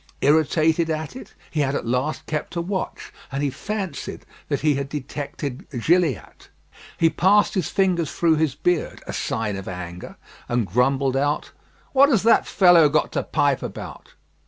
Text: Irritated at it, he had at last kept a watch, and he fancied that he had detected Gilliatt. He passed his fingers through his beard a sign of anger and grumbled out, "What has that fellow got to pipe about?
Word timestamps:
Irritated 0.21 0.89
at 0.89 1.15
it, 1.15 1.35
he 1.51 1.59
had 1.59 1.75
at 1.75 1.85
last 1.85 2.25
kept 2.25 2.55
a 2.55 2.61
watch, 2.63 3.13
and 3.31 3.43
he 3.43 3.51
fancied 3.51 4.25
that 4.49 4.61
he 4.61 4.73
had 4.73 4.89
detected 4.89 5.69
Gilliatt. 5.69 6.49
He 6.97 7.07
passed 7.11 7.53
his 7.53 7.69
fingers 7.69 8.11
through 8.11 8.37
his 8.37 8.55
beard 8.55 9.03
a 9.05 9.13
sign 9.13 9.55
of 9.57 9.67
anger 9.67 10.15
and 10.49 10.65
grumbled 10.65 11.15
out, 11.15 11.51
"What 11.93 12.09
has 12.09 12.23
that 12.23 12.47
fellow 12.47 12.89
got 12.89 13.11
to 13.11 13.21
pipe 13.21 13.61
about? 13.61 14.15